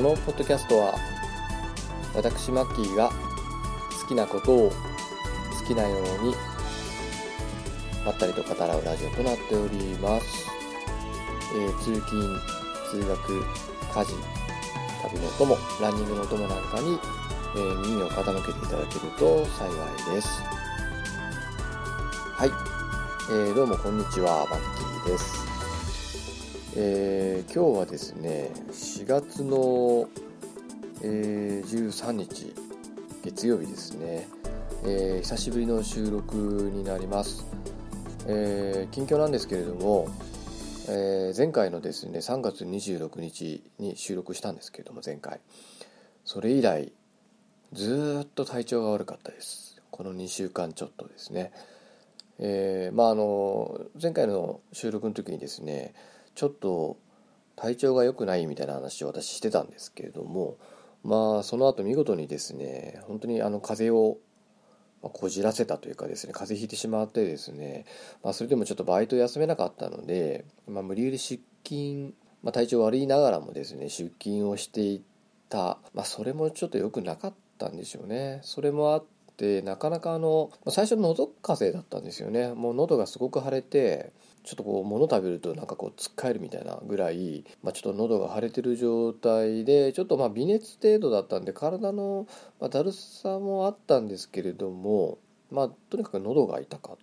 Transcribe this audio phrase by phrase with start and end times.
[0.00, 0.94] このポッドキャストは
[2.14, 3.10] 私マッキーが
[4.00, 4.74] 好きなことを好
[5.66, 6.34] きなように
[8.06, 10.48] まったりと語らうラジオとなっております、
[11.54, 12.40] えー通勤
[12.90, 13.44] 通学
[13.92, 14.14] 家事
[15.02, 16.98] 旅のお供ランニングのお供なんかに、
[17.54, 20.28] えー耳を傾けていただけると幸いです。
[22.38, 22.50] はい、
[23.32, 24.46] えーどうもこんにちは。
[24.48, 25.49] マッキーです。
[26.76, 30.08] えー今日はですね4月の、
[31.02, 32.54] えー13日
[33.24, 34.28] 月曜日ですね、
[34.84, 36.36] えー久しぶりの収録
[36.72, 37.44] になります、
[38.26, 40.08] え近況なんですけれども、
[40.88, 45.40] え前回のですね3月26日に収録したんですけれども前回。
[46.24, 46.92] それ以来
[47.72, 49.82] ずっと体調が悪かったです。
[49.90, 51.52] この2週間ちょっとですね。
[52.40, 55.94] えーまああの前回の収録の時にですね
[56.34, 56.96] ちょっと
[57.56, 60.56] 体調が良くないみたいな話を私してたんですけれども
[61.04, 64.18] まあその後見事にですね本当にあの風邪を
[65.02, 67.86] まこじらせたというかですね風邪ひいてしまってですね、
[68.22, 75.02] まあ、それでもちょっとバイト休めなかったので、まあ、無理やり出勤、まあ、体調悪いながらもですね出勤をしてい
[75.48, 78.40] た、まあ、それもちょっと良くなかったんでしょうね。
[78.42, 79.04] それもあっ
[79.40, 84.12] てなかなかあの最初喉風邪だったんですよねもう喉がすごく腫れて
[84.44, 92.26] ちょっとこう物食べるとなんかこうつっかえるみたいなぐらい、まあ、ちょっと喉が腫れてる状態でちょっとまあ微熱程度だったんで体の
[92.60, 95.16] だるさもあったんですけれども
[95.50, 97.00] まあとにかく喉が痛かった。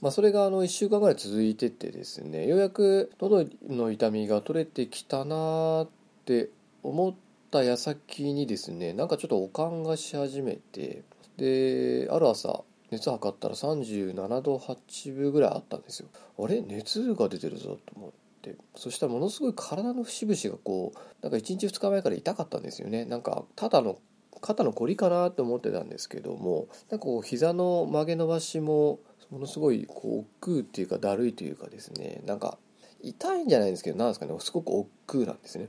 [0.00, 5.88] まあ、それがあの1週間ぐらい続いててですねようやく喉の痛みが取れてきたなっ
[6.24, 6.50] て
[6.84, 7.14] 思っ
[7.50, 11.02] た矢先にですねなんかちょっと悪寒がし始めて
[11.38, 16.08] である朝熱測ったら37度8分ぐらいあったんですよ。
[16.38, 16.60] あれ？
[16.60, 18.10] 熱が出てるぞと思っ
[18.42, 18.56] て。
[18.74, 23.04] そしたらものすごい体の節々がこうなんか1日2日前から痛かったんですよね。
[23.04, 23.98] なんかただの
[24.40, 32.22] 肩のこりかなと思ってたんですけどもなんかこう膝の曲げ伸ばしもものすごいこう億劫っていうかだるいというかですね。
[32.24, 32.56] なんか
[33.02, 34.34] 痛いんじゃないんですけどなんですかね。
[34.40, 35.68] すごく億劫なんですね。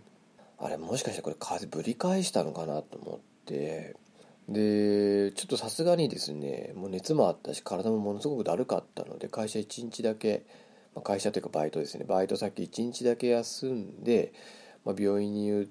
[0.57, 3.95] あれもしかしてこれ風ぶり返したのかなと思って。
[4.49, 10.43] でちょっとさすがにですねもう熱もあったし体もものすごくだるかったので会社1日だけ、
[10.95, 12.05] まあ、会社というかバイトですね。
[12.05, 14.33] バイト先1日だけ休んで、
[14.83, 15.69] まあ、病院に行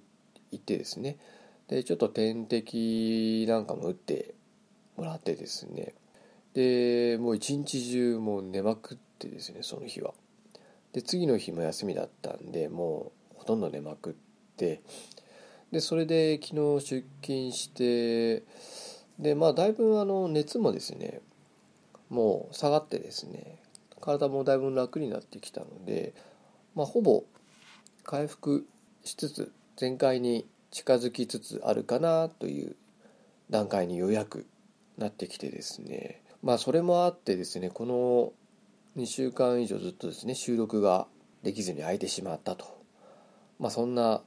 [0.55, 1.19] ってですね。
[1.67, 4.35] でちょっと点滴なんかも打って
[4.97, 5.95] もらってですね。
[6.55, 10.15] でもう一日中もう寝まくってですねその日は。
[10.93, 14.13] で次の日も休みだったんでもうほとんど寝まくっ
[14.57, 14.83] て
[15.73, 18.43] でそれで昨日出勤して
[19.19, 21.21] でまあだいぶあの熱もですね
[22.09, 23.59] もう下がってですね
[24.01, 26.15] 体もだいぶ楽になってきたので、
[26.75, 27.25] まあ、ほぼ
[28.05, 28.67] 回復
[29.05, 32.77] しつつ全開に近づきつつあるかなという
[33.51, 34.47] 段階にようやく
[34.97, 38.33] なってきてですねまあそれもあってですねこの
[39.03, 41.07] 2週間以上ずっとですね収録が
[41.43, 42.65] できずに空いてしまったと
[43.59, 44.23] まあそんな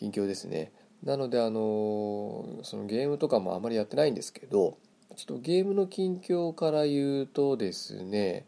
[0.00, 0.72] 近況ですね。
[1.04, 4.76] なのであのそのゲームとかもあまりやってないんですけど
[5.16, 8.46] ちょっとゲームの近況から言うとですね、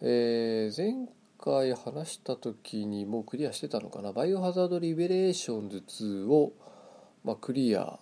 [0.00, 1.08] えー前
[1.40, 6.52] 回話した時にもうクリアしてたのかな「バイオハザードリベレーションズ2」を、
[7.24, 7.98] まあ、クリア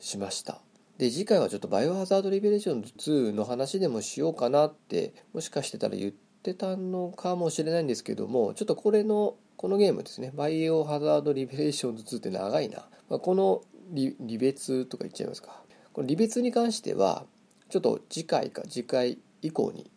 [0.00, 0.60] しました。
[0.98, 6.12] で次回はちょっと「バイオハザードリベレーションズ2」の話でもしようかなってもしかしてたら言っ
[6.42, 13.62] てたのかもしれないんですけどもちょっとこれのこのゲームですね「バイオハザードリベレーションズ2」って長いな、まあ、この
[13.94, 15.60] 離別とか言っちゃいますか。
[15.92, 17.26] この離別に関しては
[17.68, 19.90] ちょっと次回か次回以降に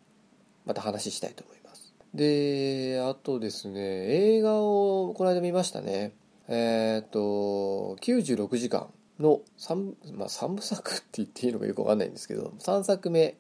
[0.66, 1.94] また話したいと思います。
[2.14, 6.14] であとですね映画をこの間見ましたね。
[6.48, 8.88] えっ、と96時間
[9.20, 13.38] の 3,、まあ、3部作って言っていいのかよくわかんないんですけど3作目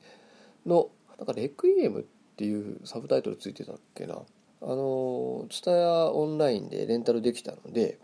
[0.65, 2.03] のなんか「レクイエム」っ
[2.35, 4.21] ていうサブタイトルついてたっけな。
[4.61, 7.99] あのツタヤオンラインでレンタルできたので、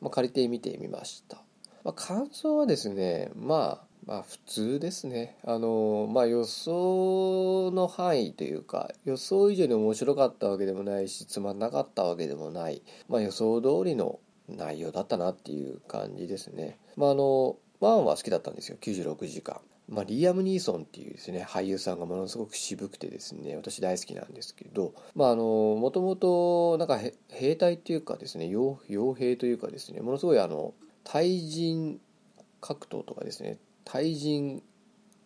[0.00, 1.36] まあ、借りてみてみました、
[1.84, 5.36] まあ、感想はですねまあまあ普通ですね。
[5.44, 14.18] あのまあ予想の範囲というか予想以上に面白かったわけでもないしつまんなかったわけでもない、まあ、予想通りの
[14.48, 16.78] 内容だったなっていう感じですね。
[16.96, 18.78] まああの1は好きだったんですよ。
[18.80, 19.60] 96時間。
[19.90, 32.00] まあ、リアム・ニーソンっていうですね俳優さんがものすごく渋くてですね私大好きなんですけどもともとなんか兵隊っていうかですね傭兵というかですねものすごいあの対人
[32.60, 34.62] 格闘とかですね対人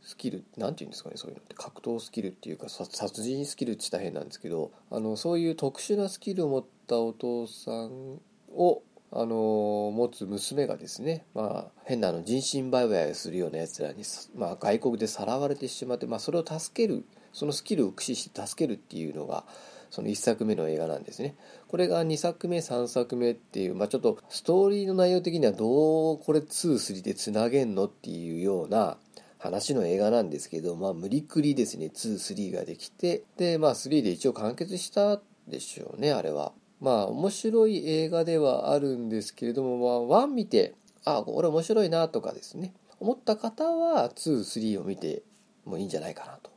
[0.02, 1.54] スキルなんて言うんですかねそういうのって。
[1.54, 8.20] 格闘スキルっていうか殺人スキルって言ったら変なんですけどあのそういう特殊なスキルを持ったお父さん
[8.54, 8.82] を
[9.16, 14.02] あの持つ娘がですね、まあ、変なの人身売買をするようなやつらに、
[14.34, 19.44] まあ、外国でさらわれてしまって、まあ、それを助けるそのスキルを駆使して助けるっていうのが
[19.90, 21.36] その1作目の映画なんですね。
[21.68, 28.96] これが2作目3作目っていう、まあ、ちょっとストーリーの内容的にはどうこれ23でつなげんのっていうような
[29.38, 36.52] 話の映画なんですけど、まあ、無理くりですね23ができてで、まあ、3で一応完結したでしょうねあれは。
[36.80, 40.74] まあ面白い映画ではあるんですけれども、まあ、1見て
[41.04, 45.22] あこれ面白いなとかですね思った方は23を見て
[45.64, 46.50] もいいんじゃないかなと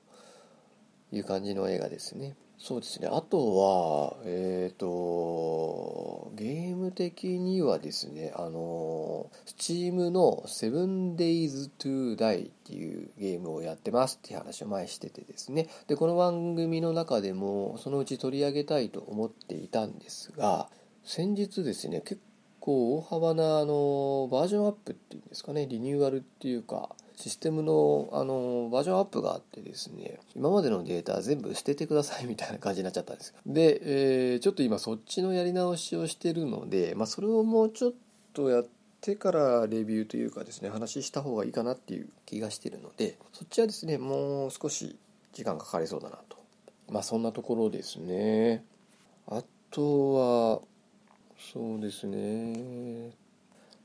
[1.11, 3.07] いう感じの映画ですねそうですね。
[3.11, 15.67] あとは、えっ、ー、と、ゲーム的にはですね、あの、Steam の 7days to die っていうゲームをやってますっていう話を前しててですね。
[15.87, 20.69] で、この番組の中でもそのうち取り上げたいと思っていたんですが、
[21.03, 22.19] 先日ですね、結
[22.59, 37.93] 構大幅なあのバージョンアップっていうんですかね、リニューアルっていうか、システムのあのバージョンアップがあってですね今までのデータ全部捨ててくださいみたいな感じになっちゃったんですで、えー、ちょっと今そっちのやり直しをしてるので、まあ、それをもうちょっ
[38.33, 38.65] とやっ
[39.01, 44.95] てからレビューというかですね話した方がいいかなっていう気がしてるのでそっちはですねもう少し
[45.33, 46.37] 時間かかりそうだなと。
[46.89, 48.63] まあそんなところですね。
[49.27, 50.61] あとは
[51.53, 53.11] そうですね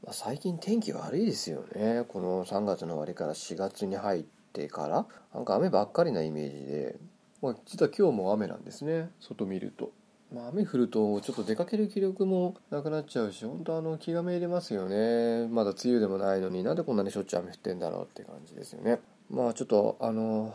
[0.06, 2.04] ま、最近天気悪いですよね。
[2.08, 6.96] この3月の終わりから4月に入ってからなんか雨ばっかりなイメージで、
[7.40, 9.10] まあ、実は今日も雨なんですね。
[9.20, 9.92] 外見ると。
[10.34, 15.46] まあ、雨降るとちょっと出かける気力もなくなっちゃうし本当あの気がめいりますよね。
[15.48, 18.98] まだ梅雨でもないのになんでこんなにしょっちゅう雨降ってんだろうって感じですよね。
[19.30, 20.54] まあちょっとあの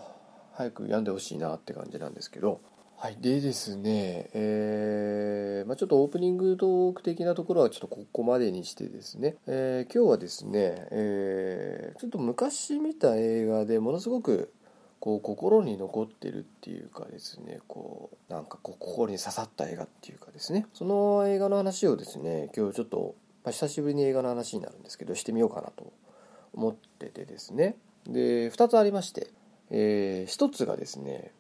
[0.54, 2.60] 早く止んでほしいなって感じなんですけど
[3.00, 14.52] はい、でですね、えーまあ、ちょっとオープニングトーク的なところはちょっとここまでにしてですね、えー、今日はですね、えー、ちょっと昔見た映画でものすごく
[15.00, 20.66] こう心に残ってるっていうかですねこうなんかこう心に刺さった映画っていうかですね。
[20.74, 25.94] その映画の話をですね今日ちょっと、まあ、久しぶりに映画の話になるんですけどしてみようかなと
[26.52, 27.76] 思っててですね。
[28.08, 29.28] で2つありまして、
[29.70, 31.32] えー、1つがですね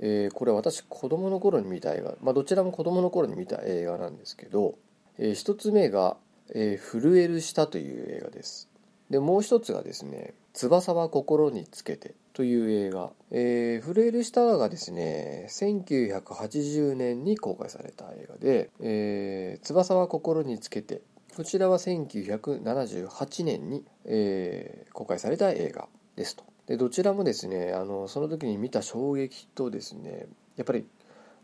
[0.00, 4.76] えー、これ私子供の頃に見た映画、まあ、どちらも子供の頃に見た映画なんですけど、
[5.18, 6.16] えー、一つ目が、
[6.54, 8.68] えー「震える舌」という映画です。
[9.10, 21.02] でもう一つがですね「翼は心につけて」という映画、えー、震える舌がですね1980年に公開された映画で「えー、翼は心につけて」
[21.36, 26.49] こちらは1978年に、えー、公開された映画ですと。
[26.70, 30.86] でどちらもですねあのその時に見た衝撃とですねやっぱり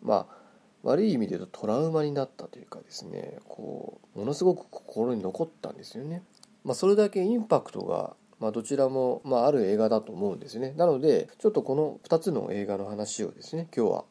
[0.01, 0.37] まあ
[0.85, 6.23] 悪い意味で言うとトラウマになったというかですねこうものすごく心に残ったんですよね。
[6.63, 10.75] まあ、それだけインパクトが、まあ、どちらも、まあ、ある映画だと思うんですね。
[10.77, 14.05] なのでちょっとこの2つの映画の話をですね今日は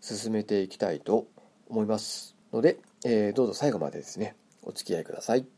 [0.00, 1.28] 進めていきたいと
[1.68, 4.34] 思いますので、えー、どうぞ最後までですね
[4.64, 5.57] お付き合いください。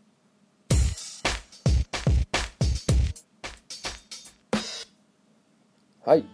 [6.11, 6.25] はい、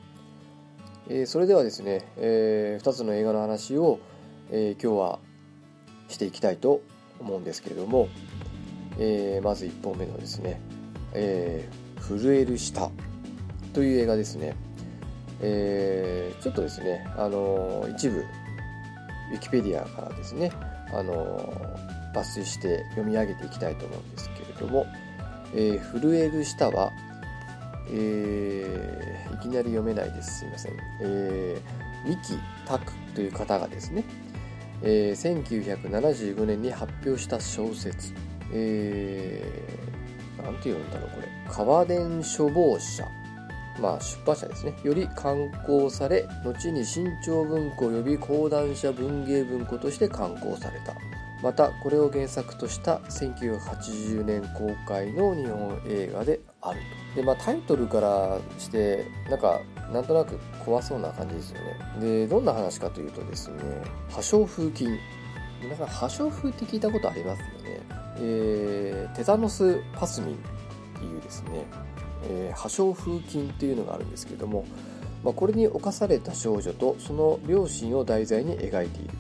[1.11, 4.01] えー、それではですね、えー、2つの映画の話を、
[4.51, 5.19] えー、今日は
[6.09, 6.81] していきたいと
[7.21, 8.09] 思うんですけれども、
[8.99, 10.63] えー、まず1本目のですね
[11.13, 12.91] 「えー、震える舌」
[13.75, 14.57] という映画ですね、
[15.43, 20.53] えー、ちょっとですね、あの一部ウィキペディアからですね、
[20.91, 21.53] あの
[22.15, 24.87] 抜粋して読み上げていきたいと思うんですけれども
[25.55, 26.93] 「え、震える舌は」
[27.91, 30.41] えー、いきなり読めないです。
[30.41, 30.73] すいません。
[31.01, 34.05] えー、三木拓という方がですね、
[34.83, 38.13] えー、1975年に発表した小説、
[38.53, 41.29] えー、なんて読んだろう、これ。
[41.49, 43.07] 川伝書房社。
[43.81, 44.75] まあ、出版社ですね。
[44.85, 50.95] より刊行され、後に新潮文庫及び講談社文芸文庫として刊行された。
[51.43, 56.81] また、これを原作とした1980年公開の日本映画である
[57.15, 57.21] と。
[57.21, 59.61] でまあタイトルからしてなんか
[59.93, 62.01] なんとなく怖そうな感じですよね。
[62.01, 63.63] でどんな話かというとですね
[64.11, 64.99] 破傷風菌。
[65.63, 67.81] 皆さん破傷風って聞いたことありますよね。
[68.19, 70.39] えー、テタノスパスミンっ
[70.99, 71.67] ていうですね、
[72.25, 74.65] えー、破傷風菌っていうのがあるんですけども、
[75.25, 79.11] まあ、これに侵された少女とその両親を題材に描いている。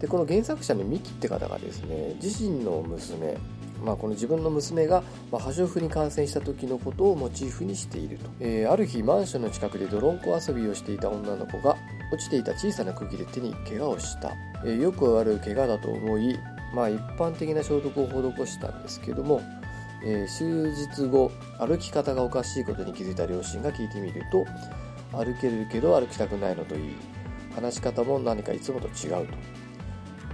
[0.00, 3.38] でこの原作者のミキって方がですね自身の娘
[3.84, 11.76] まあ、この自分の娘が、ま、破傷風に感染した時のことをモチーフにしていると、えー、ある日マンションの近くで泥んこ遊びをしていた女の子が
[12.12, 14.32] 落ちていた小さな釘で手に怪我をした、
[14.64, 16.38] えー、よくある怪我だと思い、
[16.74, 19.42] まあ、一般的な消毒を施したんですけども、
[20.04, 24.46] えー、数日後歩き方がおかしいことに気づいた両親が聞いてみると
[25.12, 26.96] 歩けるけど歩きたくないのといい
[27.54, 29.65] 話し方も何かいつもと違うと。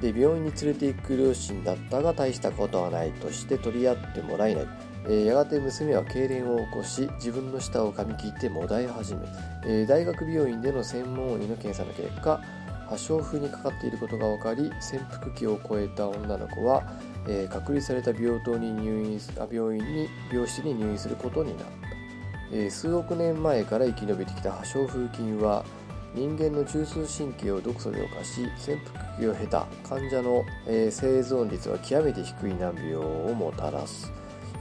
[0.03, 4.69] で病院に連れて行く両親だったが大したことはないとして取り合ってもらえない、
[5.05, 9.23] えー、やがて娘は痙攣を起こし自分の舌を噛み切ってもだえ始め、
[9.65, 12.43] えー、大学病院での専門医の検査の結果
[12.89, 16.83] 破傷風にかかっていることが分かり潜伏期を超えた女の子は、
[17.29, 21.73] えー、隔離された病棟に入院あ病院に病室に入院することになった、
[22.53, 25.65] えー、数億年前から生き延びてきた破傷風菌は
[26.15, 34.13] 人間の中枢神経を毒素で侵し潜伏期を経た患者の、えー、生存率は極めて低い難病をもたらす。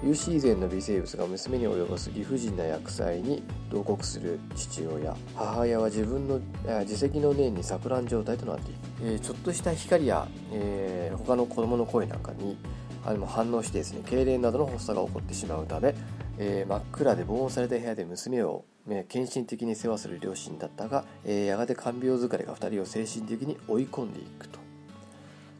[0.03, 5.15] 有史以前の微生物が娘に及ぼす理不尽な薬剤に同国する父親。
[5.36, 6.39] 母親は自分の
[6.81, 8.79] 自責の念に錯乱状態となっている、
[9.13, 12.58] えー、ちょっとした光や、えー、他の子供の声なんかに
[13.05, 15.93] あの反応してですね痙攣などの発作が起こってしまうため、
[16.38, 18.65] えー、真っ暗で防音された部屋で娘を
[19.08, 24.60] 献身的に世話する両親だったが、えー、やがて看病疲れが2人を精神的に追い込んでいくと。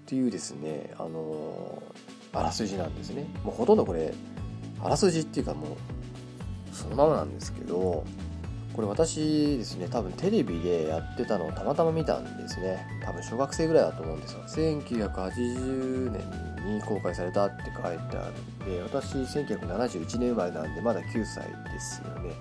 [0.08, 3.28] というですね、あのー、あらすじなんですね。
[3.44, 4.14] もうほとんどこれ
[4.84, 5.78] あらすじっていうかも
[6.72, 8.04] うそのままなんですけど
[8.74, 22.34] これ私ですね多分テレビでやってたのをたまたま見たんですね多分小学生ぐらいだと思うんですよ1980年に公開されたって書いてあるんで私1971年生まれなんでまだ9歳ですよね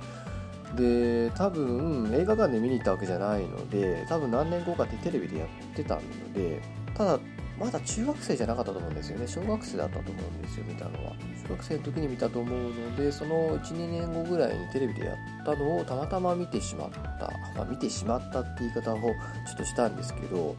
[0.77, 6.61] で多分映画館で見に行ったわけじゃないので多分何年後かってテレビでやってたので
[6.95, 7.19] ただ
[7.59, 9.29] まだ中学生じゃなかったと思うんですよね。
[9.29, 11.12] 小学生だったと思うんですよ見たのは。
[11.47, 19.11] 小学生の時に見たと思うのでその12年後ぐらいにテレビでやったのをたまたま見てしまった、まあ、見てしまったって言い方をちょ
[19.55, 20.57] っとしたんですけど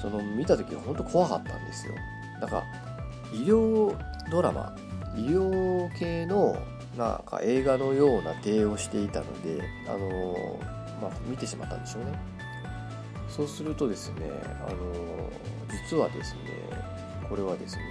[0.00, 1.94] その見た時は本当怖かったんですよ。
[2.40, 2.64] なんか
[3.32, 3.96] 医療
[4.30, 4.74] ドラマ
[5.16, 6.56] 医療系の
[6.96, 10.58] なんか映画のような体をしていたのであの
[11.00, 12.18] まあ見てしまったんでしょうね。
[13.28, 14.28] そうするとですね
[14.66, 15.30] あの
[15.70, 16.40] 実はですね
[17.28, 17.82] これはですね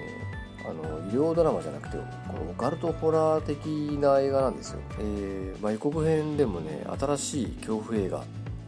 [0.63, 3.65] あの医療ドラマじゃなくてこのオカルトホラー的
[3.99, 8.23] な映画なんですよ、えーまあ、予告編でもね新しい恐怖映画っ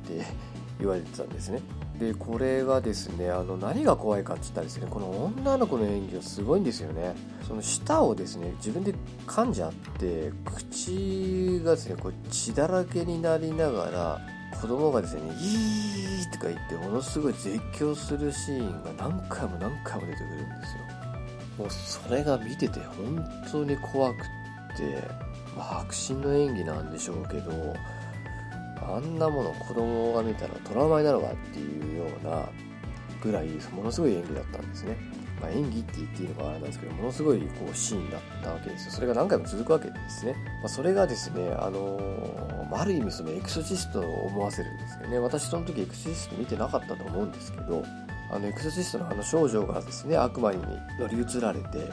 [0.08, 0.26] て
[0.80, 1.62] 言われてたんですね。
[2.00, 7.16] でこれがですねあの何が怖いかって言ったらですねこの女の子の演技がすごいんですよね。
[7.48, 8.96] その舌をですね自分で
[9.28, 14.22] 噛んじゃって口がですねこう血だらけになりながら
[14.60, 20.94] 子供がですね「イー」とか言ってものすごい絶叫するシーンが何回も何回も出てくるんですよ。
[21.58, 24.18] もうそれが見てて本当に怖くっ
[24.78, 25.08] て、
[25.56, 27.52] まあ、迫真の演技なんでしょうけど
[28.90, 32.50] あんなもの子供が見たらトラウマになるわっていうような
[33.22, 34.98] ぐらいものすごい演技だったんですね。
[35.42, 38.92] まあ、演技って言っていいのかあれなんですけどものすごいこうシーンだったわけですよ。
[38.94, 45.20] それが何回も続くわけですね、まあ、それがですねあのー、ある意味そのエクソシストを思わせるんですよね。
[45.20, 47.84] 私その時エクソシスト見てなかったと思うんですけど
[48.32, 50.62] あのエクソシストのあの少女がですね悪魔に
[50.98, 51.90] 乗り移られて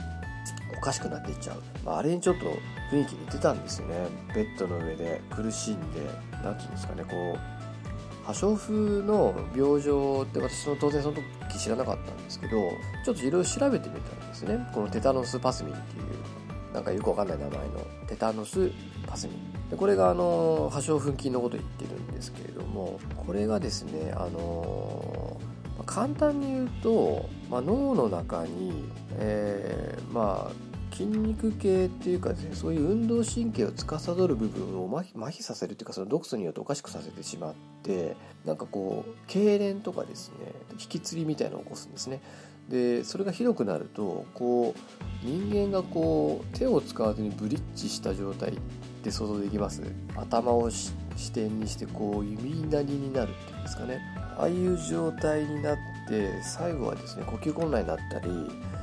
[0.80, 2.46] おかしくなっていっちゃう、まあ、あれにちょっと
[2.90, 4.08] 雰囲気似てたんですよね。
[4.34, 6.00] ベッドの上で苦しんで
[6.42, 11.16] 何て言うんですかねこう破傷風の病状って私も当然その
[11.50, 12.56] 時知らなかったんですけど
[13.04, 14.58] ちょっといろいろ調べてみたんですね。
[14.72, 18.70] このテタノスパスミンっていうなんかよくわかんない名前のテタノス
[19.06, 19.68] パスミン。
[19.68, 25.38] でこれがあの破傷風菌のこと言ってるんですけれどもこれがですねあの
[25.86, 28.84] 簡単に言うと、まあ、脳の中に、
[29.16, 42.20] えー、まあ筋肉系っていうかですねそういう運動神経を司る部分を麻痺麻痺させるっていうかその毒素によっておかしくさせてしまってなんかこう痙攣とかですね引きつりみたいなのを起こすんですね。
[42.68, 48.58] でそれがひどくなるとこう人間がこう手を使わずにブリッジした状態っ
[49.02, 49.82] て想像できます？
[50.16, 50.92] 頭を視
[51.32, 54.00] 点にしてこう弓なりになるっていうんですかね。
[54.38, 55.76] ああいう状態になっ
[56.08, 58.30] て最後はですね呼吸困難になったり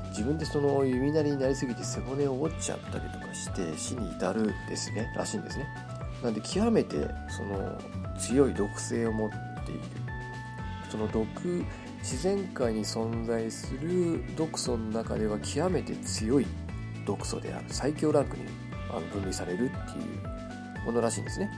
[0.10, 5.68] 自分でその弓なりになりすぎて背骨を折っちゃったりとかして死に至るですねらしいんですね。
[6.24, 7.80] なんで極めてその
[8.18, 9.30] 強い毒性を持っ
[9.66, 9.82] ている。
[10.90, 11.66] その毒
[12.00, 16.48] 自然界に存在する毒素の中では極めて強い
[17.06, 17.66] 毒素である。
[17.68, 18.44] 最強ランクに
[19.12, 19.72] 分類されるってい
[20.82, 21.50] うものらしいんですね。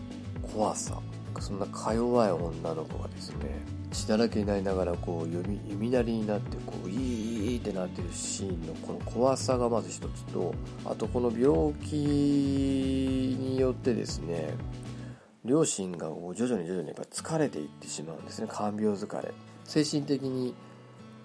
[0.54, 0.98] 怖さ
[1.40, 14.54] そんなか弱い女の子がですね血だらけになりながらこう弓弓なりになってこういいいいってなってるシーンのこの怖さがまず一つとあとこの病気によってですね
[15.44, 18.49] 両親が徐々に徐々にやっぱ疲れていってしまうんですね。
[18.50, 19.32] 看病疲れ。
[19.64, 20.54] 精神的に、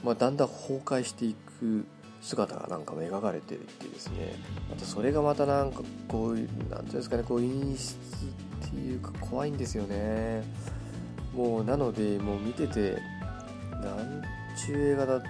[0.04, 1.86] まあ、だんだん崩壊していく
[2.22, 4.36] 姿がなんかも描かれてるっていうですね。
[4.70, 7.96] またそれがまたなんかこういう何ていうんですかねこう陰湿
[8.66, 10.44] っていうか怖いんですよね。
[11.34, 12.98] もうなのでもう見てて
[13.72, 14.24] なん
[14.58, 15.28] ちゅう映画だって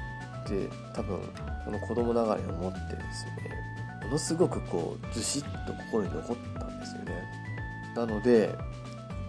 [0.96, 1.20] 多分
[1.66, 3.68] この子供ながらに思ってですね。
[4.06, 7.24] ものすごくこうずしっと心に残ったんですよね。
[7.94, 8.56] なので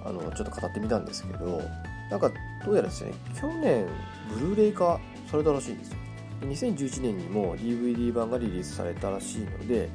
[0.05, 1.63] あのちょっと語ってみたんですけど
[2.11, 2.31] なんか
[2.65, 3.87] どうやらですね去年
[4.33, 5.99] ブルーレイ化されたらしいんですよ。
[6.43, 9.89] 2011年にも DVD 版がリリースされたらしいので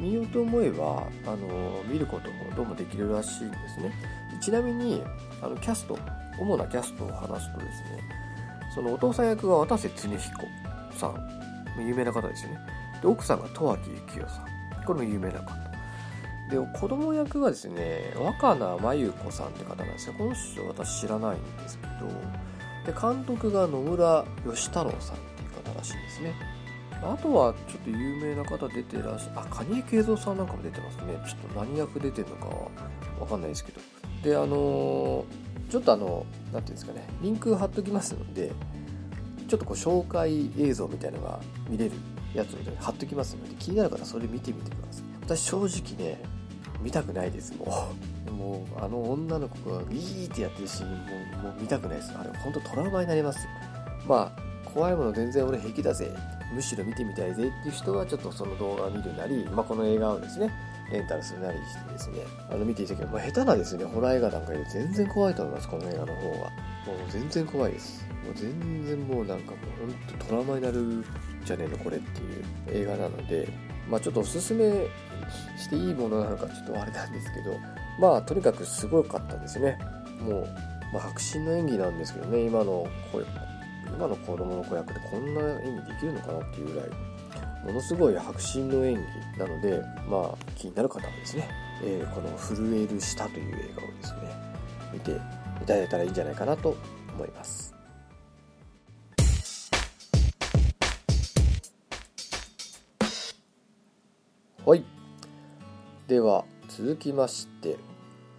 [0.00, 3.92] 見ようと思えばあの見ることもどうもできるらしいんですね。
[4.40, 5.02] ちなみに
[5.40, 5.98] あのキャスト
[6.38, 8.00] 主なキャストを話すとですね
[8.74, 10.42] そのお父さん役が渡瀬恒彦
[10.98, 11.36] さん。
[11.78, 12.58] 有名な方ですよね。
[13.02, 14.42] で奥さんが十秋幸雄さ
[14.80, 14.84] ん。
[14.84, 15.65] これも有名な方。
[16.50, 20.14] で子供役がですね若菜真由子さんって方なんですよ。
[20.16, 26.34] この人私知らないんですけどで監督が野村義太郎さんっていう方らしいですね。
[27.02, 31.18] あとはちょっと有名な方出てらっしゃあ蟹江慶三さんなんかも出てますね。
[31.26, 32.68] ちょっと何役出てるのかは
[33.18, 33.80] 分かんないですけど。
[34.22, 35.24] であのー、
[35.70, 37.06] ちょっとあの何ていうんですかね。
[37.22, 38.52] リンク貼っときますので
[39.48, 41.92] ちょっとこう紹介映像みたいなのが見れる
[42.34, 45.04] やつを、貼っときますので気になる方はそれ見てみてください。
[45.22, 45.64] 私正
[45.96, 46.35] 直ね
[46.80, 47.54] 見たくないです。
[47.56, 47.94] も
[48.28, 52.12] うもうあの女の子がビーってやってるシーンももう見たくないです。
[52.16, 53.44] あれ本当トラウマになります。
[53.44, 53.50] よ
[54.06, 56.10] まあ怖いもの全然俺平気だぜ。
[56.52, 60.48] むしろ見てみたいぜっていう人はちょっとその動画を見るなり、まあ、この映画をですね
[60.92, 63.84] レンタルするなりしてですねあの見ていただけど、まあ、下手なですね。
[63.84, 65.68] ホラー映画なんかより全然怖いと思います。
[65.68, 66.50] この映画の方がもう
[67.10, 68.06] 全然怖いです。
[68.24, 71.04] もう全然もうなんかもうほんとトラウマになる
[71.44, 73.48] じゃねえのこれっていう映画なので
[73.88, 74.86] まあちょっとおすすめ
[75.56, 77.58] していいものなのかちょっとあれなんですけど
[78.00, 79.78] まあとにかくすごかったですね。
[80.20, 80.48] もう、
[80.92, 82.44] まあ、迫真の演技なんですけどね。
[82.44, 83.24] 今の声
[83.94, 86.90] 今の子供の子役でこんな演技できるのかなっていうぐらい
[87.64, 88.96] ものすごい迫真の演
[89.34, 91.48] 技なのでまあ気になる方はですね、
[91.82, 94.18] えー、この「震える舌」という映画をですね
[94.92, 96.76] 見ていただいたらいいんじゃないかなと
[97.14, 97.65] 思います。
[106.08, 107.76] では続きまして、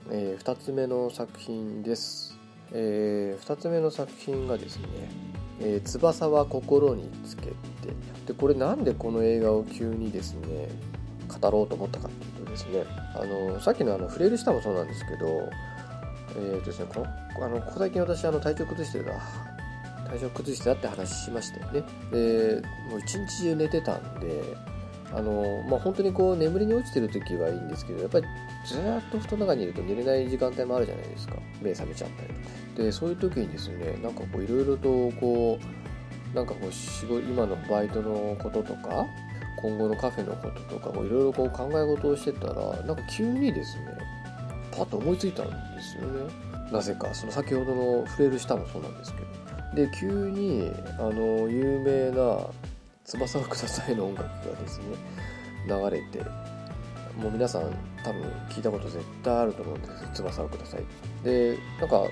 [0.10, 2.40] えー、2つ目の作品です、
[2.72, 4.86] えー、2つ目の作品がですね
[5.60, 7.52] 「えー、翼は心につけて」
[8.26, 10.70] でこれなんでこの映画を急にですね
[11.28, 15.28] 語ろうと思ったかっていうとですねあのさっきのあの「触れる舌」もそうなんですけど
[16.38, 19.12] えーとですね、このあのここ最近私あの体調崩してた
[20.10, 21.84] 体調崩してたって話しましたよね。
[22.12, 24.56] でもう一日中寝てたんで
[25.14, 28.26] あのまあ、本当にこう眠りに落ちてる時はいいんですけどやっぱり
[28.66, 31.36] ずっと布団の中にいると寝れない時間帯もあるじゃないですか。
[31.62, 32.84] 目覚めちゃったりとか。
[32.84, 35.60] でそういう時にですねなんかこういろいろとこ
[36.34, 39.06] うなんかこう今のバイトのこととか
[39.58, 43.98] 今後のカフェのこととかいろいろ考え事をしてたらなんか急にですね
[44.72, 46.32] パッと思いついたんですよね。
[46.72, 49.28] なぜかその先ほどの触れる舌もそうなんですけど。
[49.74, 52.40] で急にあの有名な
[53.08, 54.86] 翼をくださいの音楽がですね
[55.66, 56.20] 流れて
[57.18, 60.84] もう皆さん多分聞いたこと絶対あると思うんです翼をください。
[61.24, 62.04] でなんか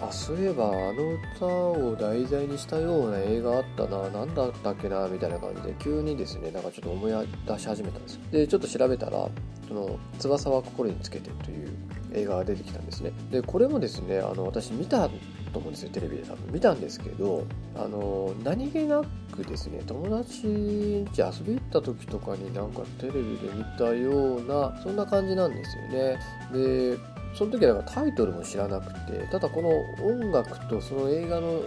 [0.00, 4.08] あそういえばあの歌を題材にしたような映画あったな。
[4.08, 5.06] 何だったっけな？
[5.08, 7.12] みたいな感じで急にですねなんかちょっと思い
[7.46, 8.20] 出し始めたんですよ。
[8.32, 9.28] でちょっと調べたら
[9.68, 11.68] その「翼は心につけて」という
[12.12, 13.12] 映画が出てきたんですね。
[13.30, 15.08] でこれもですねあの私見た
[15.52, 16.52] と思うんですよテレビで多分。
[16.52, 17.44] 見たんですけど
[17.76, 26.18] あの何気なくですね友達ん家遊び行った時とかになんかテレビで見たようなそんな感じなんですよね。
[26.52, 26.98] で
[27.34, 29.68] その時はタイトルも知らなくてただこの
[30.04, 31.60] 音楽とその映画の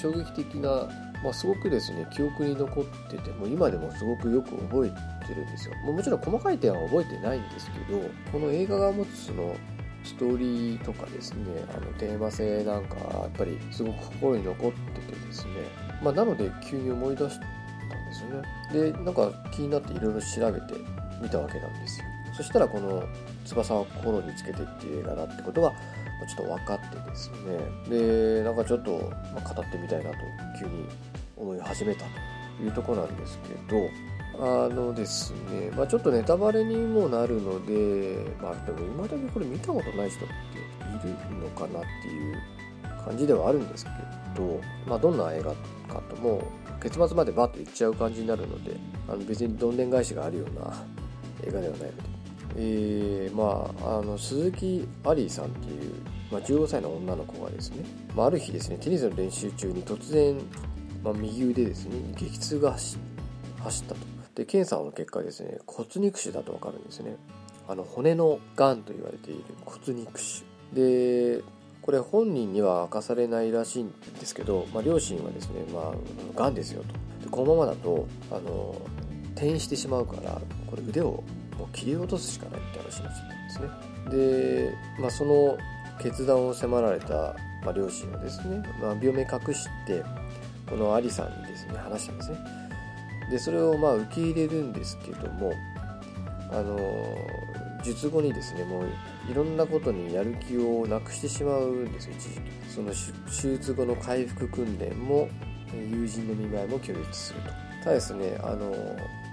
[0.00, 0.88] 衝撃的な、
[1.24, 5.74] まあ、すごくですね記憶に残ってても今でもすごくよく覚えてるんですよ。
[5.84, 9.56] ももちろん細かい点は覚えてないんですけどこの映画が持つその
[10.06, 15.50] ストーリーとかですねあのテーマ性なんかやっぱりすごく心に残っててですね、
[16.02, 17.48] まあ、なので急に思い出したん
[17.90, 18.92] ですよね。
[18.92, 20.74] でなんか気になっていろいろ調べて
[21.20, 22.06] みたわけなんですよ。
[22.36, 23.02] そしたらこの
[23.44, 27.30] 「翼を心につけて」っていう映画だってことがちょっと分かってです
[27.90, 28.38] ね。
[28.38, 30.16] でなんかちょっと語ってみたいなと
[30.58, 30.86] 急に
[31.36, 32.04] 思い始めた
[32.58, 33.88] というとこなんですけど
[34.38, 40.28] あのですね、まあ、ちょっとネタバレにもなるので、まあ、でも今だけこれ見たことない人っ
[41.00, 42.42] ているのかなっていう
[43.04, 43.90] 感じではあるんですけ
[44.38, 45.52] ど、まあ、どんな映画
[45.92, 46.42] かとも
[46.82, 48.76] 結末までバッといっちゃう感じになるので
[49.08, 50.84] あの別にどんでん返しがあるような
[51.44, 52.16] 映画ではないので。
[52.58, 55.92] えー、まあ、あの鈴木アリーさんっていう、
[56.32, 60.40] まあ、15歳の女の子がですね、まあ、ある日ですねテニスの練習中に突然、
[61.04, 64.05] まあ、右腕ですね激痛が走ったと。
[64.36, 67.16] で検査の結果ですね骨肉腫だと分かるんですね。
[67.68, 70.44] あの骨のがんと言われている骨肉腫。
[70.72, 71.42] で
[71.82, 75.94] これ本人には明かされないらしいんですけど、まあ、両親はですねま
[76.36, 77.24] あがんですよと。
[77.24, 78.76] でこのままだとあの
[79.34, 81.24] 転移してしまうからこれ腕を
[81.58, 83.70] もう切り落とすしかないって話になっちゃったん
[84.10, 84.68] ですね。
[84.68, 85.56] で、まあ、その
[85.98, 90.04] 決断を迫られた、まあ、両親はですね、まあ、病名隠して
[90.68, 92.65] このアリさんにですね話したんですね。
[93.30, 95.52] でそれをまあ受け入れるんですけども
[96.50, 96.78] あの
[97.82, 98.88] 術後にですねもう
[99.30, 102.40] いろんなことにやる気をなくしてしまうんですよ一時期。
[102.68, 105.28] その手術後の回復訓練も
[105.72, 107.48] 友人の見舞いも拒絶すると。
[107.82, 108.74] ただですねあの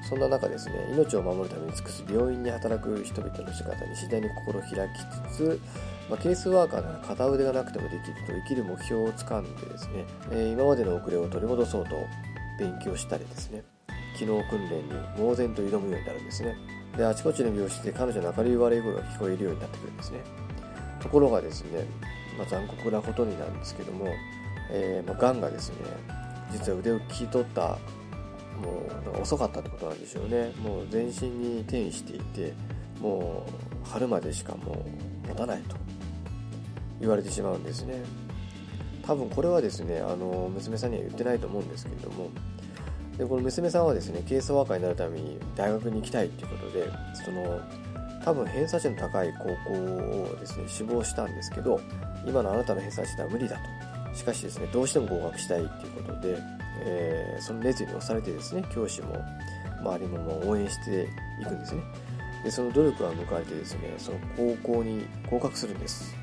[0.08, 5.00] そんな中ですね命を守るために尽くす病院に働く人々の姿に次第に心を開き
[5.32, 5.62] つつ、
[6.10, 11.96] まあ、ケースワーカーなら片腕がなくてもできると生きる目標をつかんでですね、え、今までの遅れを取り戻そうと
[12.60, 13.64] 勉強したりですね。
[14.24, 14.84] 機能訓練に
[15.18, 16.56] 猛然と挑むようになるんですね。
[16.98, 20.20] であちこちの病室で彼女の明るい悪い声が聞こえるようになってくるんですね。
[21.02, 21.86] ところがですね、
[22.38, 24.08] まあ、残酷なことになるんですけども、
[24.72, 25.76] えーまあ、がんがですね
[26.52, 27.78] 実は腕を切り取った
[28.62, 30.54] もう遅かったってことなんでしょうね。
[30.62, 32.54] もう全身に転移していて
[33.02, 33.46] も
[33.86, 34.86] う春までしかも
[35.26, 35.76] う持たないと。
[37.02, 38.02] 言われてしまうんですね。
[39.06, 42.30] 多分これはですねあの娘さんには言ってないと思うんですけれども
[43.18, 47.62] でこの娘さんはですねケースワーカーになるために大学に行きたいっていうことでその
[48.24, 51.80] 多分偏差値の高い高校をですね志望したんですけど
[52.26, 53.94] 今のあなたの偏差値では無理だと。
[54.16, 56.38] しかしですねどうしても合格したいっていうことで、
[56.86, 59.16] えー、その熱意に押されてですね教師も
[59.82, 61.10] 周りもも応援して
[61.42, 61.82] いくんですね。
[62.44, 66.16] でその努力は迎えてですねその高校に合格するんです。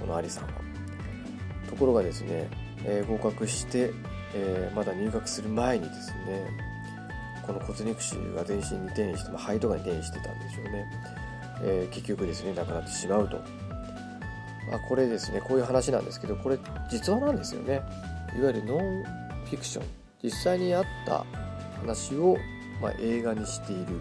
[0.00, 0.50] このアリさんは。
[1.68, 2.48] ところがですね、
[2.84, 3.90] えー、合格して
[4.34, 6.46] えー、まだ入学する前にですね
[7.46, 10.86] この骨肉腫が全身に転移して、まあ、肺とかに転移してたんでしょうね、
[11.62, 13.36] えー、結局ですね亡くなってしまうと、
[14.70, 16.58] まあ、これですねこういう話なんですけどこれ
[16.90, 17.82] 実話なんですよね。
[18.36, 19.04] いわゆるノン
[19.44, 19.84] フィクション。
[20.22, 21.24] 実際にあった
[21.80, 22.36] 話を、
[22.80, 24.00] まあ、映画にしている。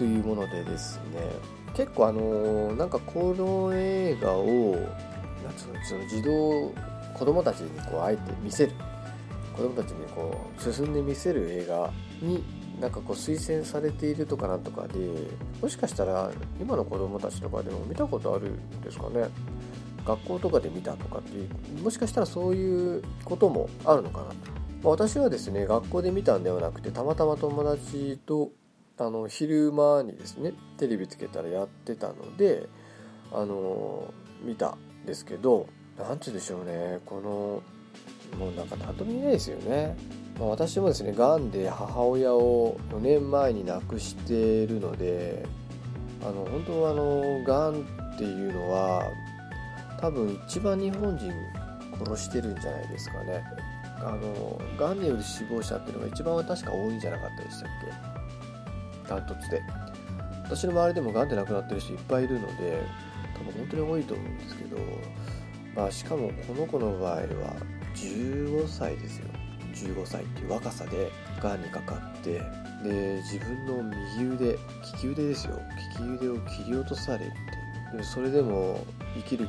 [0.00, 1.20] というものでですね。
[1.74, 4.86] 結構あのー、なんかこの映画をなんうの
[5.84, 6.72] その児童
[7.12, 8.72] 子供たちにこうあえて見せる。
[9.60, 11.92] 子供たちにこう進んで見せる映画
[12.22, 12.42] に
[12.80, 14.98] なんかこう推薦されているとかなんとかで
[15.60, 19.28] もしかしたら今の子供たちとかでも見たことあるんですかね。
[20.06, 24.28] 学校とかで見たとかっていうもしかしたらそういうこともあるのかな。
[24.28, 24.34] と、ま
[24.84, 28.52] あ、私はですね学校で見たんではなくてたまたま友達と
[28.96, 32.66] あの昼間にですねテレビつけたらやってたので
[33.30, 35.66] あの見たんですけど
[35.98, 37.00] 何て言うんでしょうね。
[37.04, 37.79] この
[38.38, 39.96] もうなんか何とも言えないですよね。
[40.38, 45.46] まあ、私もですね、がんで母親を4年前に亡くしているので、
[46.22, 47.82] あの本当はあのがん
[48.14, 49.04] っていうのは
[50.00, 51.30] 多分一番日本人
[52.04, 53.44] 殺してるんじゃないですかね。
[54.02, 57.68] あのがんによる死亡者っていうのが一番は確か多いんじゃなかったでしたっ
[59.04, 59.08] け？
[59.10, 59.62] ダントツで
[60.44, 62.82] 私の周りでもがんで亡くなってる人いっぱいいるので
[63.34, 64.76] 多分本当に多いと思うんですけど、
[65.76, 67.20] まあ、しかもこの子の場合は
[67.94, 69.26] 15歳ですよ。
[69.74, 71.10] 15歳っていう若さで
[71.42, 72.40] がんにかかって
[72.82, 73.82] で自分の
[74.18, 74.58] 右腕利
[75.00, 75.60] き腕ですよ。
[75.98, 79.46] 利き腕を切り落とされてでそれでも生きる、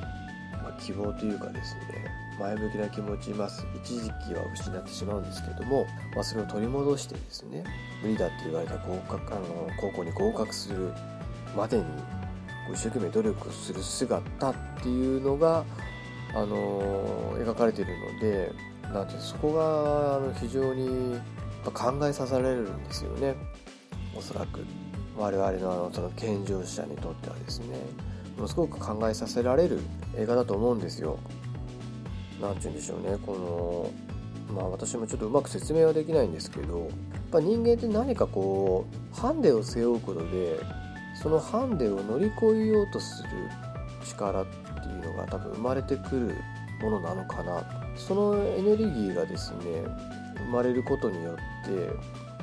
[0.54, 2.06] まあ、希望というかですね
[2.40, 3.66] 前向きな気持ちいます。
[3.84, 7.64] 一時期は失ってしまうんですけども、まあ、それを取り戻してですね
[8.02, 10.94] 無理だって言われた合格あの高校に合格する
[11.56, 11.84] までに
[12.72, 15.66] 一生懸命努力する姿っていうのが、
[16.34, 18.52] あの描かれているので
[18.94, 21.20] なんてそこがあの非常に
[21.64, 23.36] 考えさせられるんですよね。
[24.16, 24.66] おそらく。
[25.18, 27.78] 我々のあのその健常者にとってはですね。
[28.38, 29.80] ものすごく考えさせられる
[30.16, 31.20] 映画だと思うんですよ。
[32.42, 33.18] 何て言うんでしょうね。
[33.26, 33.34] こ
[34.50, 36.90] のまあ私もちょっとうまく説明はできないんですけどやっ
[37.32, 40.60] ぱ人間って何かこうハンデを背負うことで
[41.22, 43.30] そのハンデを乗り越えようとする
[44.06, 44.61] 力って
[45.12, 46.36] のが多分生まれてくる
[46.82, 47.64] ものなのかな。
[47.96, 49.84] そのエネルギーがですね
[50.38, 51.90] 生まれることによって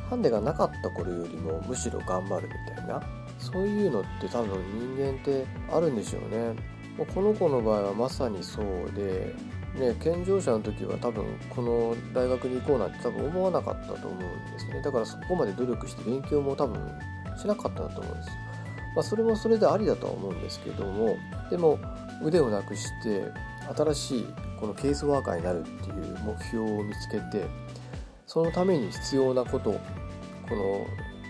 [0.09, 3.02] ハンデがなかった頃よりもむしろ頑張るみたいな
[3.38, 4.62] そういうのって多分
[4.96, 6.54] 人間ってあるんでしょうね。
[7.14, 9.35] この子の場合はまさにそうで
[9.78, 14.83] ね、健常者の時は多分この大学に行こうなんて多分思わなかったと思うんですね。
[14.83, 16.81] だからそこまで努力して勉強も多分
[17.37, 18.31] しなかったと思うんです
[18.94, 21.16] まあ、それもそれでありだとは思うんですけども
[21.50, 21.78] でも
[22.22, 23.33] 腕をなくして
[23.76, 24.26] 新しい
[24.59, 27.46] このケースワーカーになるっていう目標を見つけて
[28.26, 29.72] そのために必要なこと
[30.48, 30.87] この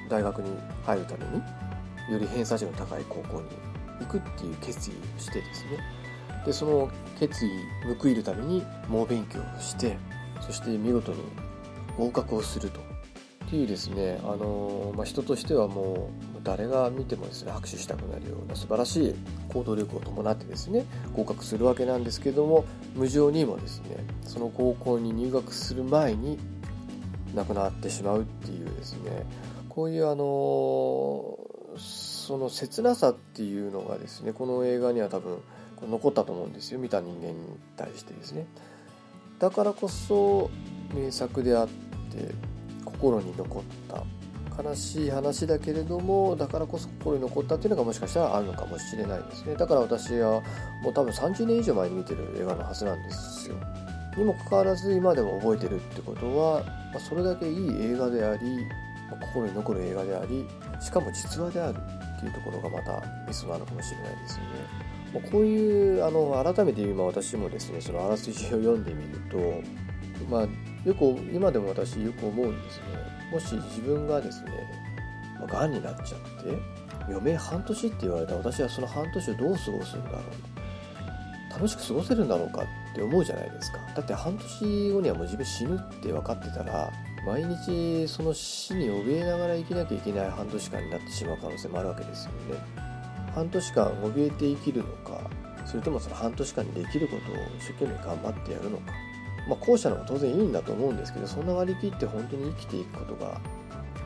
[0.09, 1.43] 大学に入るために
[2.13, 3.49] より偏差値の高い高校に
[4.01, 5.79] 行くっていう決意をしてですね。
[6.47, 7.51] でその決意
[8.01, 9.99] 報いるために猛勉強をして
[10.41, 11.19] そして見事に
[11.97, 12.81] 合格をすると。
[13.49, 19.15] っていうですね、あのまあ、人としてはもう誰が見てもですね拍手したくなるような素晴らしい
[19.49, 26.39] 行動力を伴ってですね合格するわけなんですけども無情にもですねその高校に入学する前に
[27.35, 29.27] 亡くなってしまうっていうですね
[29.69, 31.39] こういうあの
[31.79, 35.39] その切なさっていうのがですねこの映画には多分
[35.81, 37.35] 残ったと思うんですよ見た人間に
[37.77, 38.47] 対してですね。
[39.39, 40.51] だからこそ
[40.93, 41.69] 名作であっ
[42.13, 42.35] て
[42.85, 44.03] 心に残った
[44.59, 49.55] 悲しい話だけれどもだからこそ心に残ったっていうのがもしかしたらあるのかもしれないですね。
[49.55, 50.43] だから私は
[50.83, 53.57] もう多分30年以上前に見てる映画のはずなんですよ。
[54.17, 58.67] にもかかわらず今でも覚えてるってことは、ま、それだけいい映画であり、
[59.33, 60.45] 心に残る映画であり
[60.81, 65.31] しかも実話であるっていうところがまたミソなのかもしれないですよね。
[65.31, 69.63] こういうあの改めて今私もですねそのあらすじを読んでみると
[70.29, 70.43] まあ
[70.87, 72.85] よく今でも私よく思うんですね。
[73.31, 74.51] もし自分がですね
[75.47, 76.59] がんになっちゃって
[77.09, 80.23] 余命半年って言われたら私はその半年をどう過ごすんだろう。
[81.51, 83.79] 楽しく過ごせるんだろうかって思うじゃないですか。
[83.97, 86.93] だって半年後にはもう自分死ぬって分かってたら
[87.27, 92.59] 毎日その死に怯えながら生きなきゃいけない半年間になってしまう可能性もあるわけですよね。
[93.35, 95.21] 半年間怯えて生きるのか
[95.65, 98.93] それともその半年間にできることを一生懸命頑張ってやるのか。
[99.49, 103.41] まあ、後者の方が当然いいんだと思うんですけどそんな割り切って本当に生きていくことが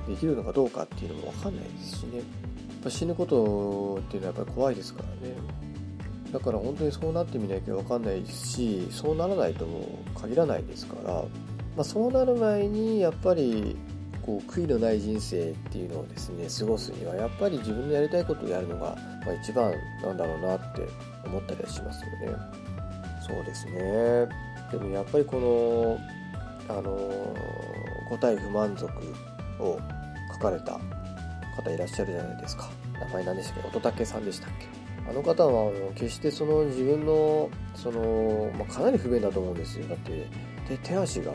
[0.08, 2.18] できるのかどうかっていうのも分かんないですしね。
[2.18, 2.24] やっ
[2.84, 5.36] ぱ死ぬことっていうのはやっぱり怖いですからね。
[6.32, 11.26] だから本当にそうなってみなきゃ分かんないしそうならないとも限らないですから、ま
[11.78, 13.76] あ、そうなる前にやっぱり
[14.22, 20.88] こう悔いのない人生っていうのをですね過ごすにはやっぱり自分のやりたいことをやるのが、まあ、一番なんだろうなって
[21.26, 22.36] 思ったりはしますよね。
[23.26, 24.51] そうですね。
[24.72, 25.98] でもやっぱりこ
[26.68, 27.36] の、あの
[28.08, 28.86] 答え不満足
[29.60, 29.78] を
[30.32, 30.80] 書かれた
[31.56, 32.70] 方いらっしゃるじゃないですか。
[33.00, 33.68] 名前何でしたっけ？
[33.68, 34.66] 乙武さんでしたっけ？
[35.10, 39.86] あの方は決してその自分のその、まあ、かなり不便だと思うんですよ。
[39.88, 40.26] だって
[40.68, 41.32] 手手足が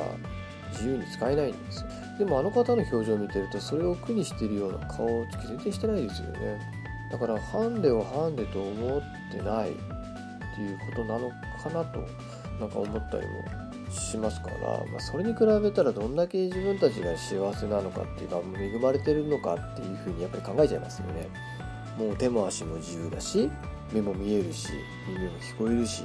[0.71, 1.87] 自由に使えないんですよ。
[2.19, 6.59] でもあの方の表情を見てるとそれを苦にしてるような顔つき全然してないですよね。
[7.11, 9.73] だからハンデをハンデと思ってないっ
[10.55, 11.29] ていうことなの
[11.61, 11.99] かなと
[12.59, 14.57] なんか思ったりもしますから、
[14.91, 21.29] まあ、それに比べたらどんだけ自分たちが幸せなのかっていうか恵まれてるのかっていうふうにやっぱり考えちゃいますよね。
[21.97, 23.49] もう手も足も自由だし
[23.91, 24.69] 目も見えるし
[25.07, 26.03] 耳も聞こえるし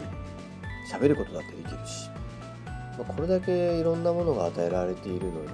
[0.91, 2.09] 喋ることだってできるし、
[2.99, 5.49] まあ、これだけいろんなものが与えられているのに、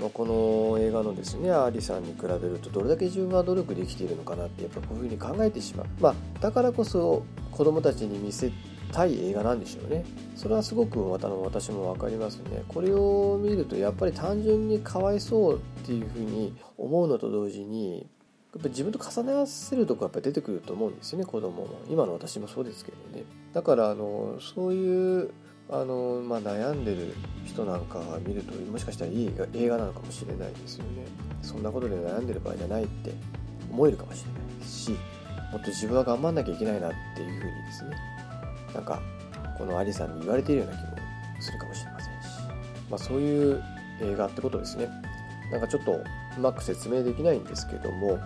[0.00, 8.50] まあ、この映画のですねアリさんに比べるとどれだけ自分は努力できているのかなってやっぱこういうふうに考えてしまう、まあ、だからこそ子供たちに見せ
[8.92, 10.04] たい映画なんでしょうね。
[10.36, 12.62] それはすごく私も分かりますね。
[12.68, 18.08] これを見るとやっぱり単純にかわいそうっていうふうに思うのと同時に
[18.54, 21.68] やっぱ自分と重ね合わせるとこやっぱ出てくると思うんですよね子供も。
[21.88, 23.24] 今の私もそうですけどね。
[23.52, 25.30] だからあのそういう
[25.70, 31.06] あの、まあ、悩んでる人なんかが見るともしかしたらいい映画なのかもしれないですよね。
[31.42, 33.12] そんなことで悩んでる場合じゃないって
[33.70, 34.90] 思えるかもしれないし
[35.52, 37.96] もっと自分は頑張んなきゃいけないなっていうふうにですね
[38.74, 39.00] なんか
[39.56, 40.96] このアリさんに言われているような気も
[41.40, 42.26] するかもしれませんし、
[42.90, 43.62] まあ、そういう
[44.02, 44.88] 映画ってことですね。
[45.52, 48.18] なんかちょっとうまく説明できないんですけども。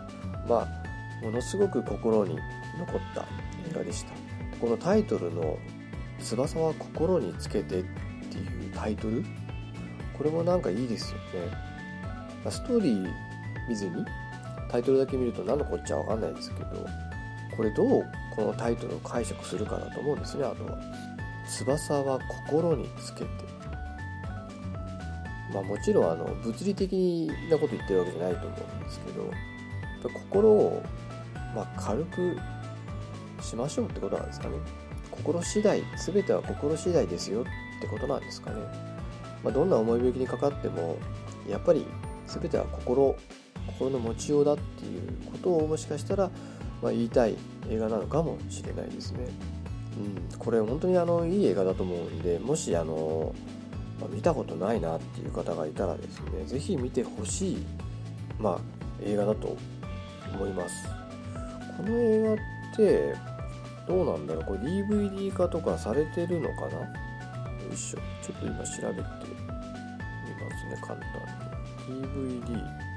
[0.48, 0.88] まあ
[1.22, 2.38] ものすごく心に
[2.78, 3.22] 残った
[3.68, 4.12] 映画でした。
[4.60, 5.58] このタイトルの
[6.22, 7.84] 「翼は心につけて」っ
[8.30, 9.24] ていうタイトル？
[10.16, 11.24] これもなんかいいですよね、
[12.44, 13.12] まあ、ストーリー
[13.68, 14.06] 見ずに
[14.70, 16.86] タイトルだけ見ると何のこっちゃわかんないですけど
[17.56, 18.04] これどう
[18.38, 20.44] このタイトルを解釈するかだと思うんですね。
[20.44, 20.78] あとは
[21.48, 23.26] 翼は心につけて。
[25.52, 29.32] まあもちろんあの物理的なこと言ってるわけじゃないと思うんですけど
[30.26, 30.82] 心を、
[31.54, 32.36] まあ、軽く
[33.40, 34.56] しましょうってことなんですかね。
[35.10, 38.56] 心次第全ては心次第ですよってことなんですかね、
[39.42, 40.96] まあ、どんな重い病気にかかっても
[41.48, 41.84] やっぱり
[42.26, 43.16] 全ては心
[43.66, 46.30] 心の持ちようだっていうことをもしかしたら、
[46.82, 47.36] まあ、言いたい
[47.68, 49.26] 映画なのかもしれないですね、
[50.32, 53.34] うん、これ本当にあのいい映画だと思うんでもしあの、
[54.00, 57.66] まあ、見たことないなっていう方がいたらですね是非見てほしい、
[58.38, 58.58] まあ、
[59.02, 59.56] 映画だと
[60.34, 60.88] 思います。
[61.76, 62.36] この映画っ
[62.76, 63.14] て
[63.86, 64.44] どうなんだろう？
[64.44, 66.78] これ DVD 化とかされてるのかな？
[66.78, 66.86] よ
[67.72, 67.98] いしょ。
[68.22, 71.06] ちょっと今調べてみますね簡単
[71.96, 72.02] に。
[72.04, 72.87] DVD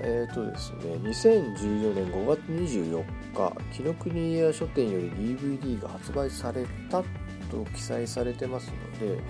[0.00, 3.04] えっ、ー、とですね2014年5月24
[3.34, 7.02] 日紀ノ国屋書店より DVD が発売された
[7.50, 9.20] と記載されてますので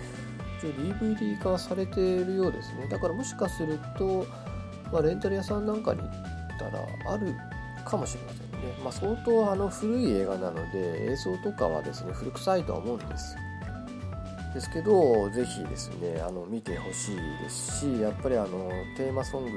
[0.59, 2.88] 一応 DVD 化されているようですね。
[2.88, 4.27] だからもしかすると、
[4.92, 6.11] まあ、レンタル屋さんなんかに行っ
[6.59, 7.35] たらある
[7.85, 13.37] かもしれませんね、まあ、相当あの古い映画なので映像とかはですね古臭いとは思うんです
[14.55, 19.57] ですけどぜひですねあの見てほしいですしやっぱりあのテーマソングの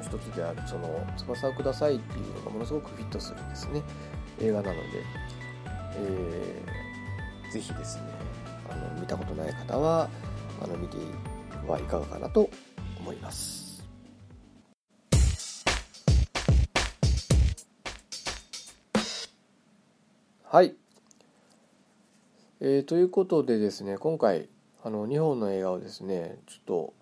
[0.00, 3.82] 一つであるその「翼をください」っていうのがものすごくフィットするんですね。
[4.40, 4.80] 映画なので、
[5.96, 8.04] えー、ぜひですね
[8.70, 10.08] あの見たことない方は
[10.62, 10.96] あの見て
[11.66, 12.48] はいかがかなと
[13.00, 13.84] 思います。
[20.44, 20.74] はい、
[22.60, 24.48] えー、ということでですね今回
[24.82, 26.94] あの2本の映画をですねちょっと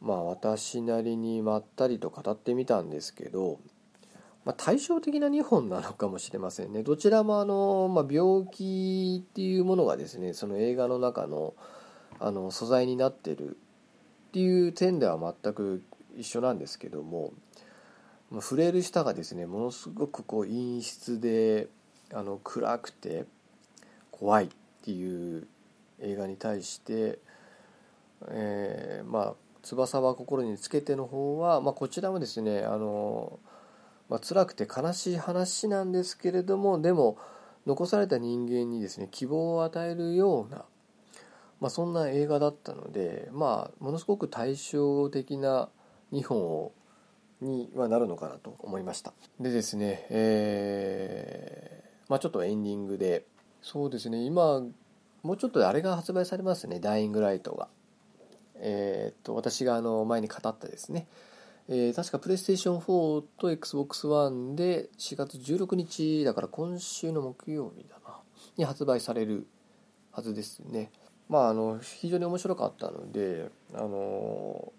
[0.00, 3.60] まあ私なりにまったりと語ってみたんですけど、
[4.46, 6.82] まあ、対照的な2本なのかもしれませんね。
[6.82, 11.52] どちらもあの、まあ、病気っていうものがですねその映画の中の
[12.18, 15.84] あの素材になってるっていう点では全く
[16.16, 17.34] 一緒なんですけども
[18.40, 21.68] 触れる舌がですねものすごくこう陰湿で
[22.14, 23.26] あの暗くて
[24.10, 24.48] 怖い。
[24.86, 25.48] っていう
[25.98, 27.18] 映画に対して、
[28.28, 33.40] えー、まあ「翼は心につけて」の方は、まあ、こちらもですねあの、
[34.08, 37.18] まあ辛くて悲しい話なんですけれどもでも
[37.66, 40.64] 残された人間にですね希望を与えるような、
[41.58, 45.68] まあ、そんな映画だったので、まあ、ものすごく対照的な
[46.12, 46.72] 2本を
[47.40, 49.12] にはなるのかなと思いました。
[49.40, 53.26] でですね、えーまあ、ちょっとエンディングで
[53.66, 54.22] そうですね。
[54.22, 54.60] 今
[55.24, 57.66] もうちょっとあれが発売されますね「ダイイングライトが」
[58.54, 61.08] えー、っと私があの前に語ったですね、
[61.66, 68.20] えー、確かプレイステーション4と XBOX1 で4月16日だから今週の木曜日だな。
[68.56, 69.48] に発売される
[70.12, 70.92] はずですね。
[71.28, 74.72] まああの非常に面白かったのであの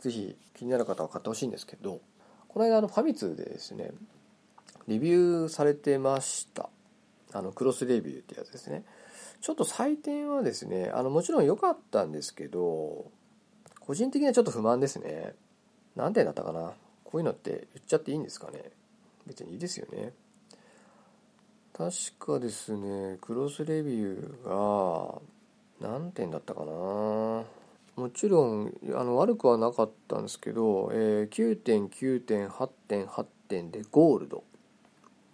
[0.00, 2.00] ぜひ気になる方は買ってほしいんですけど
[2.48, 3.92] この間のファミ通でですね
[4.88, 6.70] レビューされてました。
[7.32, 8.84] あのクロスレビューってやつですね。
[9.40, 13.10] ちょっと採点はですねあのもちろん良かったんですけど
[13.80, 15.34] 個人的にはちょっと不満ですね。
[15.96, 16.72] 何点だったかな？
[17.04, 18.70] こういうのって言っちゃっていいんですかね？
[19.26, 20.12] 別にいいですよね。
[21.72, 25.20] 確かですねクロスレビューが
[25.80, 26.66] 何点だったかな？
[26.66, 27.44] も
[28.14, 34.44] ちろんあの悪くはなかったんですけど、えー、9.9.8.8点でゴールド。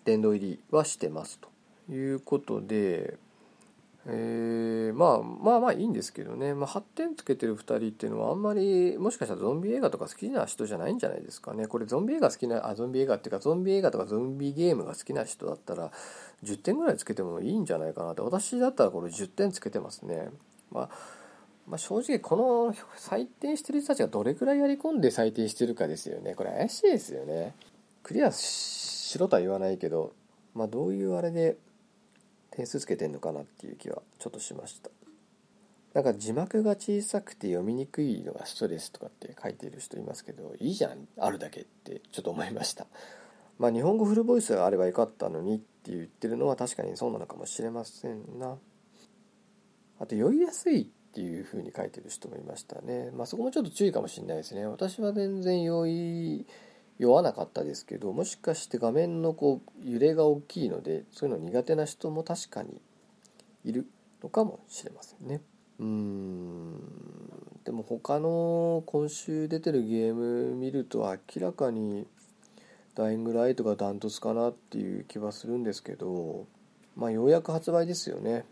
[0.04, 1.48] 殿堂入りはしてますと。
[1.90, 3.18] いうことで、
[4.10, 11.66] えー、まあまあまあいいんですけどね、まあ、8点つけてる2人っていうのはあんまりもしかしたらゾンビ映画とか好きな人じゃないんじゃないですかね。
[11.66, 15.90] これゾンビ映画好きなあゾンビ映画っていうかゾンビ映画とかゾンビゲームが好きな人だったら
[16.42, 18.22] 10点ぐらいつけてもいいんじゃないかなって。
[18.22, 20.30] 私だったらこれ10点つけてますね、
[20.70, 20.88] まあ、
[21.66, 26.34] まあ正直この採点してる人たちがどれくらいやり込んで採点してるかですよね。
[26.34, 27.54] これ怪しいですよね。
[28.02, 30.12] クリアしろとは言わないけど
[30.54, 31.58] まあどういうあれで
[32.58, 34.90] 点数つけてんのかなっていう気はちょっとしました。
[35.94, 42.88] なんか字幕が小さくて読みにくいのがストレスとかって書いてる人いますけどいいじゃんあるだけってちょっと思いました。
[43.60, 48.56] まあ日本語フルボイスがあればよかったのにって言ってるのは確かにそうなのかもしれませんな。
[50.00, 53.12] あと酔いやすいっていう風に書いてる人もいましたね。
[53.12, 54.66] まあそこもちょっと注意かもしれないですね。
[54.66, 56.46] 私は全然酔い
[56.98, 62.80] 酔わなかったですけどもしかして画面のこう揺れが大きいのでそういうの苦手な人も確かに
[63.64, 63.86] いる
[64.22, 65.40] のかもしれませんね。
[65.78, 66.74] うん。
[67.64, 72.06] でも他の今週出てるゲーム見ると明らかに
[72.94, 76.46] ダイイングライトがダントツかなっていう気はするんですけど
[76.96, 78.44] まあようやく発売ですよね。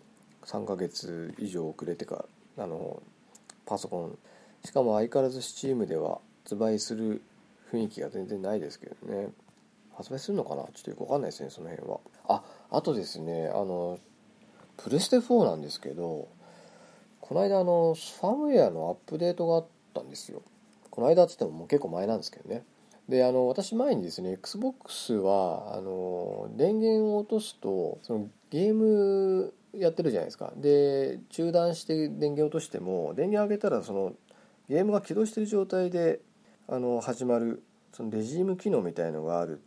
[0.44, 2.26] 3ヶ月以上遅れてか
[2.57, 3.03] らあの
[3.64, 4.18] パソコン。
[4.64, 7.22] しかも相変わらず Steam では発売する
[7.72, 9.28] 雰囲気が全然ないですけどね。
[9.94, 10.62] 発売するのかな？
[10.64, 12.00] ちょっとよくわかんないですねその辺は。
[12.28, 13.98] ああとですねあの
[14.76, 16.28] プレステ4なんですけど
[17.20, 20.42] この間あのファームウェアのアップデートがあったんですよ。
[20.90, 22.62] この間っつってももう結構前なんですけどね。
[23.08, 30.52] であの私前にですね XBOX はあの電源を落とすとそのゲームやってるじゃないですか。
[30.56, 34.12] で中断して電源落としても電源上げたらその
[34.68, 36.20] ゲームが起動してる状態で
[36.68, 37.62] あの始まる
[37.92, 39.60] そのレジーム機能みたいのがある。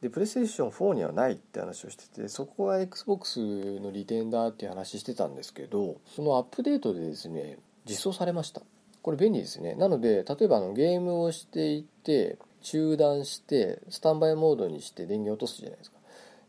[0.00, 8.60] でプレイステーション4にはないって話をしててそこは XBOX の利点だっていう話してたんですけどそのアップデートでですね実装されました。
[9.02, 9.74] これ便利ですね。
[9.74, 15.98] なので例えばあのゲームをしていて中断してスタンバイモードにして電源落とすじゃないですか。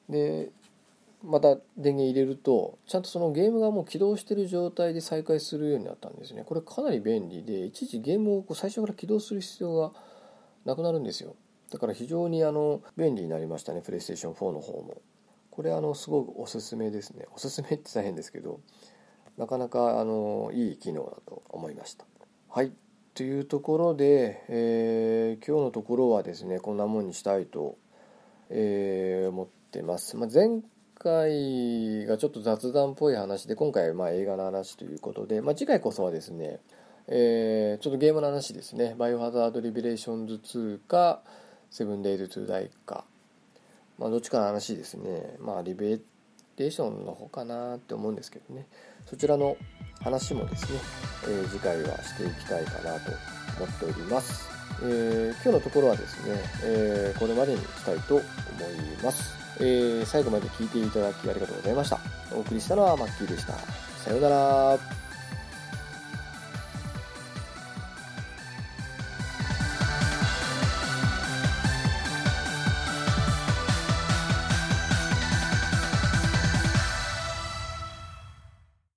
[0.10, 0.52] で
[1.26, 6.44] また電源入れるとちゃんとそのゲームがもう起動してる状態で再開するようになったんですね。
[6.46, 9.92] これかなり便利でいちいちゲームをこう最初から起動する必要が
[10.66, 11.36] なくなるんですよ。
[11.72, 15.02] だから非常にあの便利になりましたねプレイステーション4の方も。
[15.52, 17.26] これあのすごくおすすめですね。
[17.34, 18.60] おすすめって大変ですけど
[19.38, 22.06] なかなかあのいい機能だと思いました。
[22.50, 22.72] はい。
[23.16, 27.78] というところで、えー、今日のところはですねこんなもんにしたいと、
[28.50, 30.60] えー、思ってます、まあ、前
[31.06, 36.60] 回がちょっと雑談っぽい話で今回はま映画の話ということで、まあ、次回こそはですね、
[37.08, 41.22] えー、ちょっとゲームの話ですね「バイオハザード・リベレーションズ2」か
[41.70, 43.06] 「セブン・デイズ・トゥ・ダイ」か、
[44.00, 45.36] まあ、どっちかの話ですね。
[45.40, 46.00] まあリベ
[46.58, 48.66] レーションの方かなって思うんですけどね。
[49.06, 49.58] そちらの
[50.02, 50.80] 話もですね、
[51.26, 53.12] えー、次回はしていきたいかなと
[53.58, 54.50] 思っております、
[54.82, 58.24] えー、今日のところはですね、え、これまでにしたいと思い
[59.04, 59.45] ます。
[59.60, 62.00] えー、最後まで聞いていただきありがとうございました。
[62.34, 63.54] お送りしたのはマッキーでした。
[64.04, 65.05] さようなら。